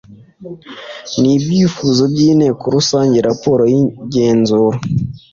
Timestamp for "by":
2.13-2.19